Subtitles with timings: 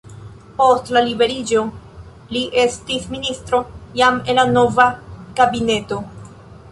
[0.59, 1.59] Post la liberiĝo
[2.35, 3.59] li estis ministro
[4.01, 4.89] jam en la nova
[5.41, 6.01] kabineto.